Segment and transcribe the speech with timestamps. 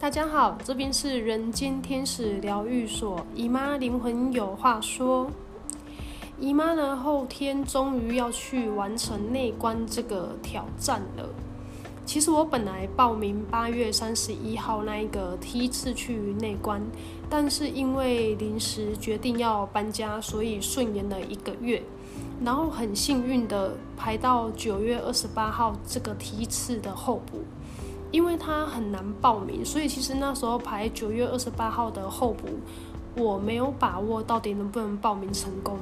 [0.00, 5.30] 大家好，这边是人间天使疗愈所，姨妈灵魂有话说。
[6.38, 11.28] 姨妈呢，后天终于要去完成内观这个挑战了。
[12.06, 16.80] 其实我本来报名八月三十一号那一个梯次去内观，
[17.28, 21.82] 但是因为临时决定要搬家，所以顺延了一个月。
[22.42, 27.44] 然后很幸运的排到九月二十八号这个梯次的候补。
[28.10, 32.48] 因为它很难报名，所以其实那时候排九月二十八号的候补，
[33.16, 35.78] 我没有把握到底能不能报名成功。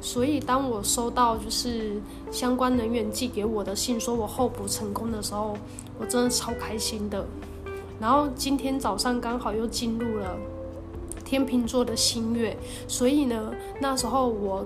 [0.00, 5.56] 所以当我收到就是相关人员寄给我的信，说我候补成功的时候，
[5.98, 7.24] 我真的超开心的。
[7.98, 10.36] 然后今天早上刚好又进入了
[11.24, 14.64] 天秤座的新月，所以呢，那时候我。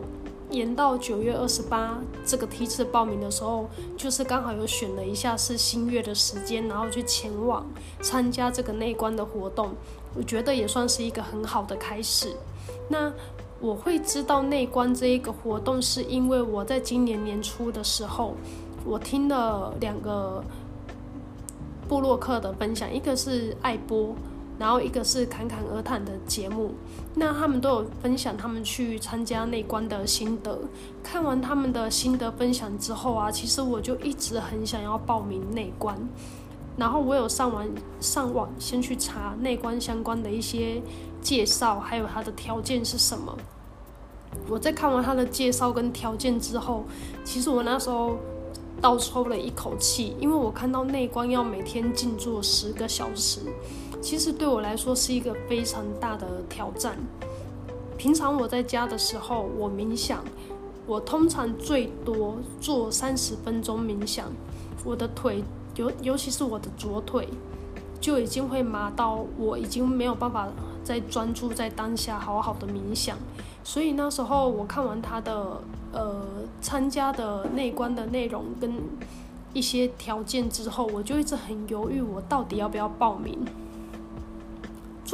[0.54, 7.66] 延到九月二十八这个梯次报名的时候，就是刚好有选了一下是新月的时间，然后去前往
[8.00, 9.70] 参加这个内观的活动，
[10.14, 12.34] 我觉得也算是一个很好的开始。
[12.88, 13.12] 那
[13.60, 18.34] 我会知道内观这一个活动，是因为我在今年年初的时候，
[18.84, 20.42] 我听了两个
[21.88, 24.14] 部落客的分享，一个是爱播。
[24.58, 26.72] 然后一个是侃侃而谈的节目，
[27.14, 30.58] 那他们都有分享他们去参加内观的心得。
[31.02, 35.96] 看完他们的心得分享之后啊，其实我就一直很想要报名内观。
[36.76, 37.68] 然后我有上完
[38.00, 40.82] 上网先去查内观相关的一些
[41.20, 43.36] 介绍，还有它的条件是什么。
[44.48, 46.84] 我在看完他的介绍跟条件之后，
[47.24, 48.16] 其实我那时候
[48.80, 53.40] 倒抽了一口气，因为我看到内观要每天静坐十个小时。
[54.04, 56.94] 其实对我来说是一个非常大的挑战。
[57.96, 60.22] 平常我在家的时候，我冥想，
[60.86, 64.30] 我通常最多做三十分钟冥想，
[64.84, 65.42] 我的腿
[65.76, 67.26] 尤尤其是我的左腿
[67.98, 70.48] 就已经会麻到，我已经没有办法
[70.82, 73.16] 再专注在当下好好的冥想。
[73.64, 76.20] 所以那时候我看完他的呃
[76.60, 78.70] 参加的内观的内容跟
[79.54, 83.38] 一些条件之后，我就一直很犹豫，我到底要不要报名。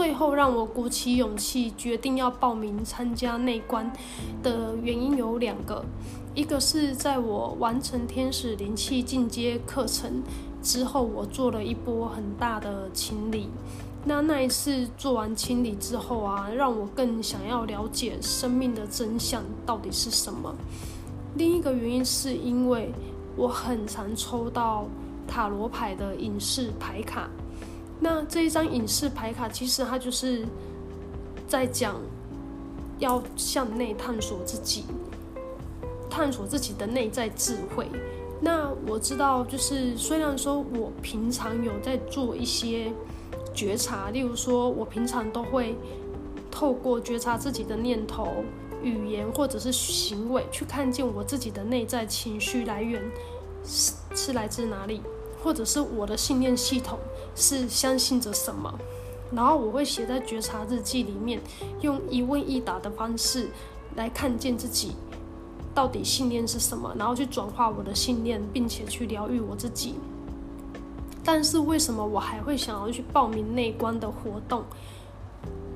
[0.01, 3.93] 最后让我鼓起勇气决定要报名参加内观
[4.43, 5.85] 的原因有两个，
[6.35, 10.23] 一个是在我完成天使灵气进阶课程
[10.63, 13.51] 之后，我做了一波很大的清理。
[14.03, 20.55] 那那一次做完清理之后啊，让我更想要了解生命的真相到底是什么。
[21.35, 22.91] 另一个原因是因为
[23.37, 24.87] 我很常抽到
[25.29, 27.29] 塔罗牌的影视牌卡。
[28.03, 30.47] 那这一张隐士牌卡，其实它就是
[31.47, 32.01] 在讲
[32.99, 34.85] 要向内探索自己，
[36.09, 37.87] 探索自己的内在智慧。
[38.41, 42.91] 那我知道，就是虽然说我平常有在做一些
[43.53, 45.77] 觉察，例如说，我平常都会
[46.51, 48.43] 透过觉察自己的念头、
[48.83, 53.03] 语言或者是行为，去看见我自己的内在情绪来源
[53.63, 55.03] 是是来自哪里。
[55.43, 56.99] 或者是我的信念系统
[57.41, 58.73] 是相信着什么，
[59.33, 61.41] 然后我会写在觉察日记里面，
[61.81, 63.49] 用一问一答的方式
[63.97, 64.93] 来看见自己
[65.75, 69.95] 到底信念是什么，然后去转化我的信念，并且去疗愈我自己。
[71.25, 74.63] 但是为什么我还会想要去报名内观的活动？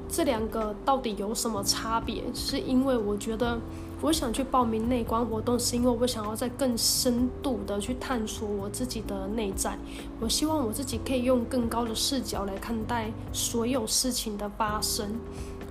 [0.08, 2.22] 这两个到底有什么差别？
[2.34, 3.58] 是因为我觉得。
[4.04, 9.78] 我想去报名内观活动，是因为我想要再更深度的去探索我自己的内在。
[10.20, 15.08] 我希望我自己可以用更高的视角来看待所有事情的发生，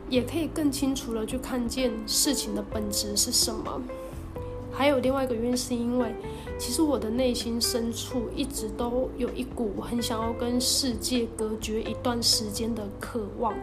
[0.10, 3.80] 也可以更清楚的去看见事情的本质是什么。
[4.72, 6.16] 还有另外一个原因，是因为
[6.58, 13.54] 其实我的内心深处一直都有一股很想要跟世界隔绝一段时间的渴望。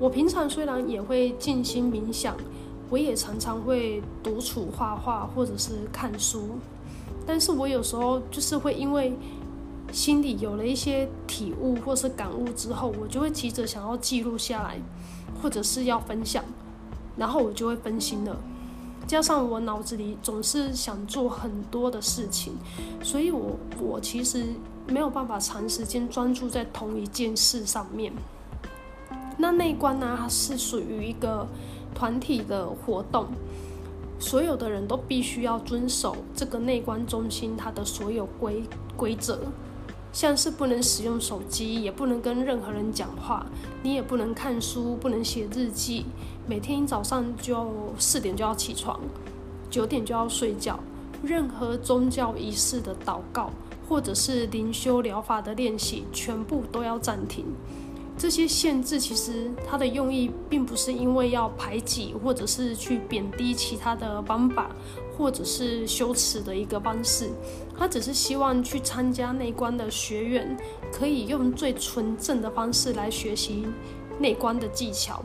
[0.00, 2.36] 我平常虽然也会静心冥想。
[2.90, 6.58] 我也常常会独处画画，或者是看书，
[7.26, 9.16] 但是我有时候就是会因为
[9.90, 14.78] 心里有了一些体悟或是感悟之后，我就会急着想要记录下来，
[15.42, 16.44] 或者是要分享，
[17.16, 18.36] 然后我就会分心了。
[19.06, 22.52] 加上我脑子里总是想做很多的事情，
[23.02, 24.44] 所以我我其实
[24.86, 28.12] 没有办法长时间专注在同一件事上面。
[29.38, 31.48] 那内观呢，它是属于一个。
[31.94, 33.26] 团体的活动，
[34.18, 38.62] 所有的人都必须要遵守这个内观中心它的所有规
[38.96, 39.38] 规则，
[40.12, 43.46] 像是不能使用手机，也不能跟任何人讲话，
[43.82, 46.06] 你也不能看书，不能写日记，
[46.46, 49.00] 每天早上就四点就要起床，
[49.70, 50.78] 九点就要睡觉，
[51.22, 53.50] 任何宗教仪式的祷告
[53.88, 57.44] 或者是灵修疗法的练习，全部都要暂停。
[58.16, 64.70] 这些限制其实它的用意并不是因为要排挤或者是去贬低其他的方法，
[65.18, 67.30] 或者是羞耻的一个方式，
[67.76, 70.56] 他只是希望去参加内观的学员
[70.92, 73.66] 可以用最纯正的方式来学习
[74.18, 75.22] 内观的技巧。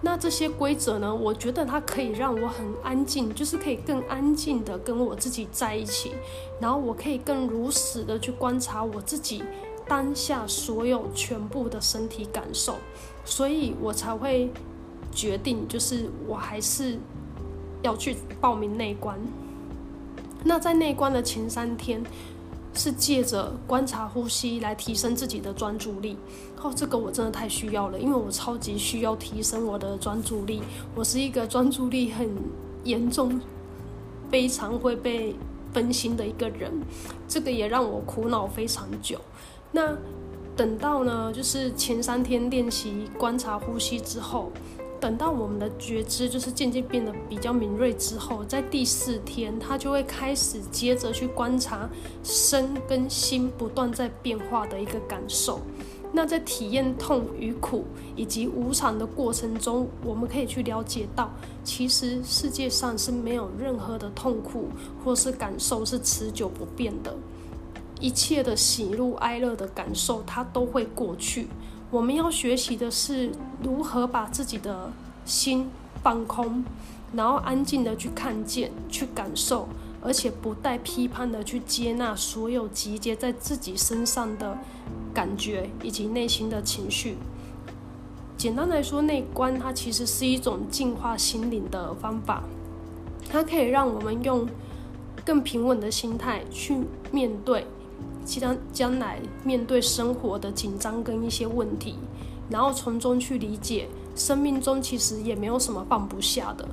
[0.00, 6.12] 那这些规则呢，我觉得它可以让我很安静，就是可以更安静的跟我自己在一起，
[6.60, 9.42] 然后我可以更如实的去观察我自己。
[9.88, 12.76] 当下所有全部的身体感受，
[13.24, 14.50] 所以我才会
[15.10, 16.98] 决定，就是我还是
[17.82, 19.18] 要去报名内观。
[20.44, 22.02] 那在内观的前三天，
[22.74, 26.16] 是借着观察呼吸来提升自己的专注力。
[26.62, 30.62] 哦，这个我真的太需要了，因为我超级需要提升我的专注力。
[30.94, 32.28] 我是一个专注力很
[32.84, 33.40] 严重、
[34.30, 35.34] 非常会被
[35.72, 36.72] 分心的一个人，
[37.26, 39.18] 这个也让我苦恼非常久。
[39.70, 39.96] 那
[40.56, 44.50] 等到呢，就是前三天练习观察呼吸之后，
[44.98, 51.88] 等到我们的觉知就是渐渐变得比较敏锐之后，在第四天，他就会开始接着去观察
[52.24, 55.60] 身跟心不断在变化的一个感受。
[56.10, 57.84] 那在体验痛与苦
[58.16, 61.30] 以及无常的过程中，我们可以去了解到，
[61.62, 64.70] 其实世界上是没有任何的痛苦
[65.04, 67.14] 或是感受是持久不变的。
[68.00, 71.48] 一切的喜怒哀乐的感受，它都会过去。
[71.90, 73.30] 我们要学习的是
[73.62, 74.92] 如何把自己的
[75.24, 75.68] 心
[76.02, 76.64] 放空，
[77.12, 79.68] 然后安静的去看见、去感受，
[80.02, 84.58] 而且不带批判的去接纳所有集结在自己身上的
[85.14, 87.16] 感觉以及内心的情绪。
[88.36, 92.44] 简单来说，内观它其实是一种净化心灵的方法，
[93.28, 94.46] 它可以让我们用
[95.24, 96.76] 更平稳的心态去
[97.10, 97.66] 面对。
[98.24, 101.96] 将将来面对生活的紧张跟一些问题，
[102.50, 106.68] 然后从中去理解生命中其实也没有什么放不下的。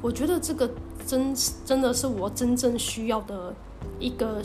[0.00, 0.70] 我觉得这个
[1.06, 1.34] 真
[1.64, 3.54] 真的是我真正需要的
[3.98, 4.42] 一个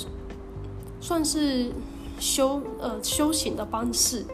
[1.00, 1.72] 算是
[2.20, 4.26] 修呃修行的方式。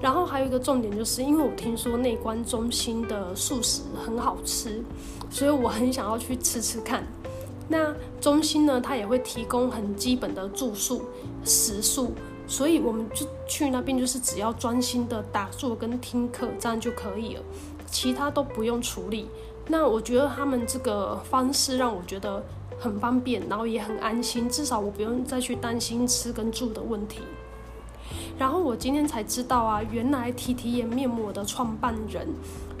[0.00, 4.82] 然后还有一个重点就是，因为我听说内观中心的素食很好吃，
[5.30, 7.06] 所以我很想要去吃吃看。
[7.72, 11.06] 那中心呢，它也会提供很基本的住宿、
[11.42, 12.12] 食宿，
[12.46, 17.42] 所以我们就去那边，就是只要专心的打坐跟听课，这样就可以了，
[17.86, 19.26] 其他都不用处理。
[19.68, 22.44] 那我觉得他们这个方式让我觉得
[22.78, 27.20] 很方便，然后也很安心，至少我不用再去担心吃跟住的问题。
[28.38, 32.28] 然后我今天才知道啊，原来提提颜面膜的创办人，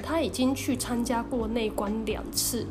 [0.02, 2.66] 他已经去参加过内观两次。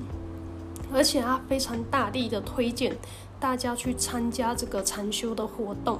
[0.94, 2.96] 而且他非常大力的推荐
[3.40, 6.00] 大家去参加这个禅修的活动。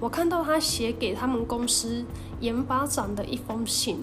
[0.00, 2.02] 我看到他写给他们公司
[2.40, 4.02] 研发长的一封信，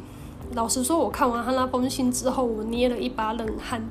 [0.53, 3.83] 老实说，我看完他那封信之后，我捏了一把冷汗，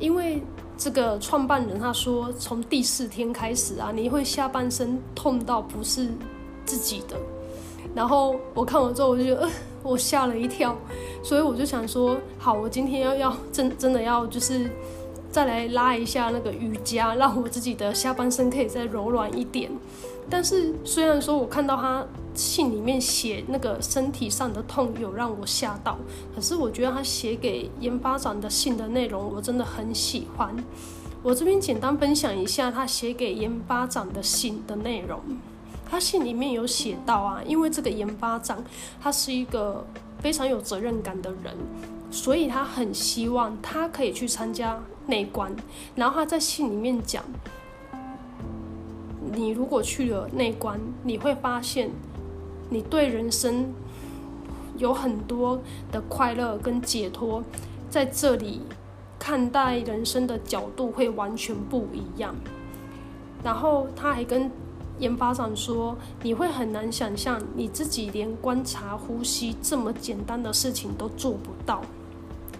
[0.00, 0.42] 因为
[0.76, 6.08] 这个创办人他说，从第四天开始啊，你会下半身痛到不是
[6.64, 7.16] 自己的。
[7.94, 9.50] 然后我看完之后，我就觉得，呃，
[9.84, 10.76] 我吓了一跳，
[11.22, 14.68] 所以我就想说，好，我今天要要真真的要就是。
[15.30, 19.70] 再来拉一下那个瑜伽，让我自己的下半身可以再柔软一点。
[20.28, 22.04] 但是虽然说我看到他
[22.34, 25.96] 信里面写那个身体上的痛有让我吓到，
[26.34, 30.54] 可是我觉得他写给研发长的信的内容我真的很喜欢。
[31.22, 35.20] 我这边简单分享一下他写给研发长的信的内容。
[35.88, 38.64] 他信里面有写到啊，因为这个研发长
[39.00, 39.86] 他是一个
[40.20, 41.54] 非常有责任感的人，
[42.10, 44.80] 所以他很希望他可以去参加。
[45.08, 45.54] 内观，
[45.94, 47.22] 然后他在信里面讲，
[49.32, 51.92] 你如果去了内观，你会发现，
[52.68, 53.72] 你对人生
[54.78, 55.60] 有很多
[55.92, 57.40] 的快乐跟解脱，
[57.88, 58.62] 在这里
[59.16, 62.34] 看待人生的角度会完全不一样。
[63.44, 64.50] 然后他还跟
[64.98, 71.82] 研发长说，你会很难想象你自己连观察呼吸这么简单的事情都做不到。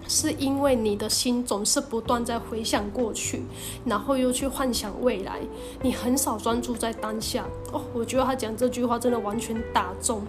[0.09, 3.43] 是因为你的心总是不断在回想过去，
[3.83, 5.41] 然后又去幻想未来，
[5.81, 7.45] 你很少专注在当下。
[7.73, 10.21] 哦，我觉得他讲这句话真的完全打中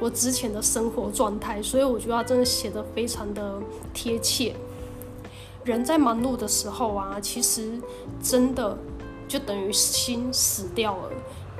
[0.00, 3.60] 我之前的生活状态，所以我觉得他真的写得非常的
[3.92, 4.56] 贴切。
[5.64, 7.78] 人在忙碌的时候啊，其实
[8.22, 8.78] 真的
[9.30, 11.10] 就等于心死掉了。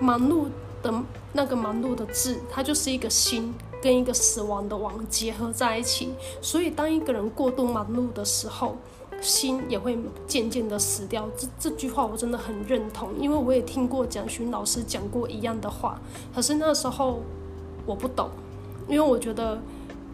[0.00, 0.46] 忙碌
[0.82, 0.92] 的
[1.32, 3.54] 那个忙碌的字，它就是一个心。
[3.82, 6.10] 跟一个死亡的亡结合在一起，
[6.42, 8.76] 所以当一个人过度忙碌的时候，
[9.22, 11.26] 心也会渐渐的死掉。
[11.34, 15.98] 这这句话我真的很认同，因为我也听过蒋勋老师讲过一样的话。
[16.34, 17.22] 可是那时候
[17.86, 18.28] 我不懂，
[18.86, 19.58] 因为我觉得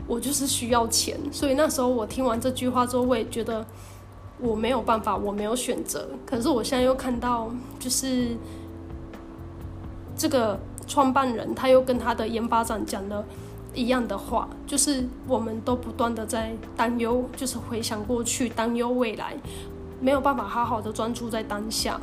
[0.07, 3.67] 我就是需要钱，所以那时候我听完这句话之后，我也觉得
[4.39, 6.09] 我没有办法，我没有选择。
[6.27, 8.37] 可是我现在又看到，就是
[10.17, 13.25] 这个创办人他又跟他的研发长讲了
[13.75, 19.35] 一样的话，就是我们都不断的在担忧，就是回想过去，担忧未来，
[20.01, 22.01] 没有办法好好的专注在当下。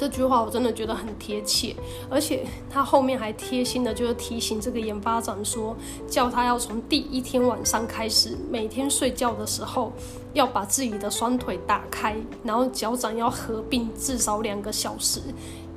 [0.00, 1.76] 这句话我真的觉得很贴切，
[2.08, 5.76] 而且他后面还贴心的，就是提醒这个研发长说，
[6.08, 9.92] 叫他要从第一天晚上开始，每天睡觉的时候
[10.32, 15.20] 要把自己的双腿打开，然后脚掌要合并至少两个小时。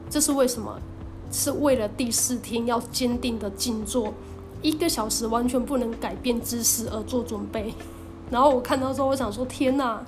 [0.10, 0.80] 这是为什么？
[1.30, 4.14] 是为了第四天要坚定的静坐
[4.62, 7.74] 一个小时，完全不能改变姿势而做准备。
[8.32, 10.02] 然后我看到之后，我想说：天哪，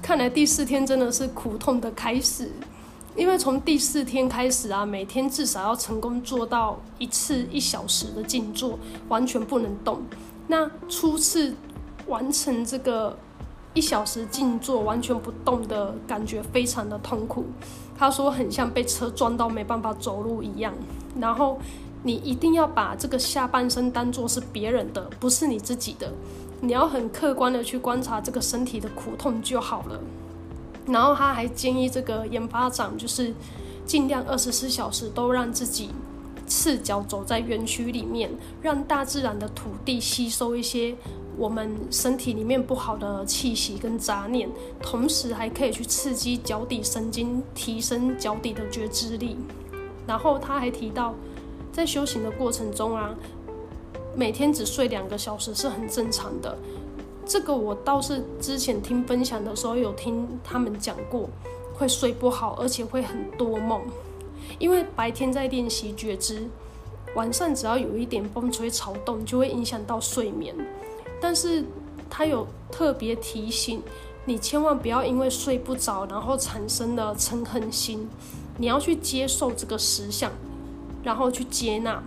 [0.00, 2.48] 看来第四天真的是苦痛的开始。
[3.14, 8.78] 因为从第四天开始啊，每天至少要成功做到一次一小时的静坐，
[9.08, 10.00] 完全不能动。
[10.48, 11.54] 那初次
[12.06, 13.16] 完成这个
[13.74, 17.44] 一小时静坐完全不动的感觉，非常的痛苦。
[17.96, 20.72] 他说很像被车撞到没办法走路一样。
[21.20, 21.58] 然后
[22.02, 26.10] 你一定要把这个下半身当作是别人的，不是你自己的。
[26.62, 30.00] 你要很客观的去观察这个身体的苦痛就好了。
[30.86, 33.32] 然后他还建议这个研发长，就是
[33.84, 35.90] 尽量二十四小时都让自己
[36.46, 40.94] 赤脚走在园区里面，让大自然的土地吸收一些
[41.38, 44.48] 我们身体里面不好的气息跟杂念，
[44.82, 49.36] 同时还可以去刺激脚底神经，提升脚底的觉知力。
[50.06, 51.14] 然后他还提到，
[51.72, 53.14] 在修行的过程中啊，
[54.14, 56.58] 每天只睡两个小时是很正常的。
[57.24, 61.28] 这个我倒是之前听分享的时候有听他们讲过，
[61.74, 63.80] 会睡不好，而且会很多梦，
[64.58, 66.48] 因为白天在练习觉知，
[67.14, 70.54] 晚上只要有一点风吹草动就会影响到睡眠。
[71.20, 71.64] 但是
[72.10, 73.80] 他有特别提醒
[74.24, 78.08] 你，千万不要因为睡不着，然后产生了嗔恨心，
[78.58, 80.32] 你要去接受这个实相，
[81.04, 82.02] 然后去接纳，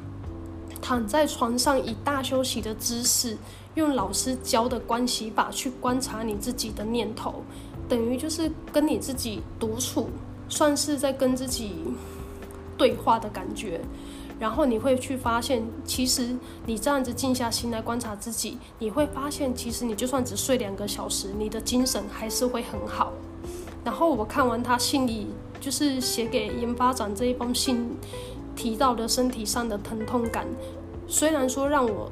[0.82, 3.38] 躺在床上以大休息的姿势。
[3.76, 7.44] 用老师教的观息法去观察你自己的念头，
[7.88, 10.10] 等于就是跟你自己独处，
[10.50, 11.74] 算是在跟自己
[12.78, 13.82] 对话的感觉。
[14.40, 23.14] 然后你会去发现，其实你这样子静下心来观察自己，你会发现，其实你就算只睡两个小时，你的精神还是会很好。
[23.84, 25.28] 然后我看完他信里，
[25.60, 27.90] 就是写给研发长这一封信
[28.56, 30.46] 提到的身体上的疼痛感，
[31.08, 32.10] 虽然说让我。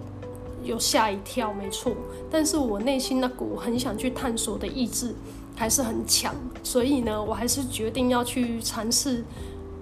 [0.63, 1.93] 有吓一跳，没错，
[2.31, 5.13] 但是我内心那股很想去探索的意志
[5.55, 9.23] 还是很强，所以呢，我还是决定要去尝试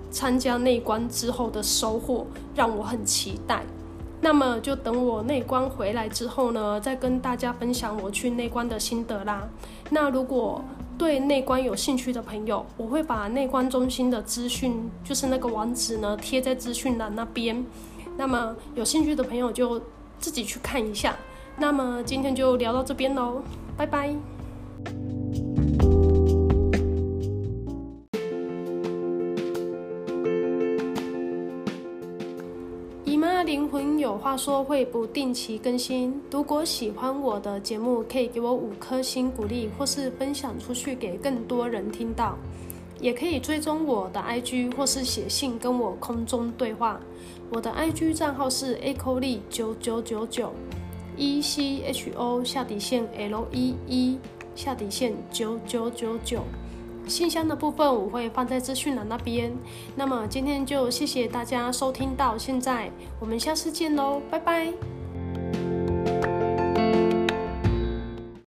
[0.09, 3.63] 参加内观之后的收获，让我很期待。
[4.19, 9.47] 那么就等我内观回来之后呢，再跟大家分享我去内观的心得啦。
[9.89, 10.63] 那如果
[10.97, 17.65] 对内观有兴趣的朋友，我会把内观中心的资讯，就是那个网址呢，贴在资讯栏那边。
[18.17, 19.81] 那么有兴趣的朋友就。
[20.21, 21.17] 自己去看一下。
[21.57, 23.41] 那么今天就聊到这边喽，
[23.75, 24.15] 拜拜。
[33.03, 42.37] 姨妈灵魂有话说会不定期更新，如果喜欢我的节目，可以给我五颗星鼓励，或是分享出去给更多人听到。
[43.01, 46.99] 也可以追踪我的 IG 或是写信跟我空中对话。
[47.49, 50.53] 我的 IG 账号是 echo 利九九九九
[51.17, 54.19] ，E C H O 下底线 L E E
[54.55, 56.43] 下底线九九九九。
[57.07, 59.51] 信箱的部分我会放在资讯栏那边。
[59.95, 65.00] 那么今天就谢谢大家收听到现在，我们下次见喽，拜拜。